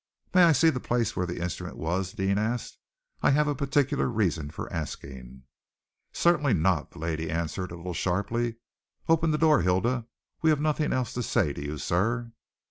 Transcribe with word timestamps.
"May 0.33 0.41
I 0.45 0.51
see 0.51 0.71
the 0.71 0.79
place 0.79 1.15
where 1.15 1.27
the 1.27 1.39
instrument 1.39 1.77
was?" 1.77 2.13
Deane 2.13 2.39
asked. 2.39 2.79
"I 3.21 3.29
have 3.29 3.47
a 3.47 3.53
particular 3.53 4.07
reason 4.07 4.49
for 4.49 4.67
asking." 4.73 5.43
"Certainly 6.11 6.55
not!" 6.55 6.89
the 6.89 6.97
lady 6.97 7.29
answered, 7.29 7.71
a 7.71 7.75
little 7.77 7.93
sharply. 7.93 8.55
"Open 9.07 9.29
the 9.29 9.37
door, 9.37 9.61
Hilda. 9.61 10.07
We 10.41 10.49
have 10.49 10.59
nothing 10.59 10.91
else 10.91 11.13
to 11.13 11.21
say 11.21 11.53
to 11.53 11.63
you, 11.63 11.77
sir." 11.77 12.31